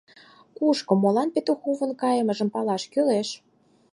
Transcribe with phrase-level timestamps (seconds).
[0.57, 3.29] Кушко, молан Петуховын кайымыжым палаш кӱлеш...